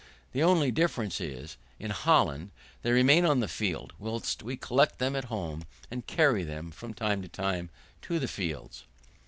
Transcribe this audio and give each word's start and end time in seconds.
The 0.31 0.41
only 0.41 0.71
difference 0.71 1.21
is, 1.21 1.57
in 1.77 1.91
Holland 1.91 2.49
they 2.81 2.89
remain 2.91 3.23
on 3.23 3.39
the 3.39 3.47
field, 3.47 3.93
whilst 3.99 4.41
we 4.41 4.57
collect 4.57 4.97
them 4.97 5.15
at 5.15 5.25
home 5.25 5.63
and 5.91 6.07
carry 6.07 6.43
them, 6.43 6.71
from 6.71 6.95
time 6.95 7.21
to 7.21 7.27
time, 7.27 7.69
to 8.01 8.17
the 8.17 8.27
fields. 8.27 8.85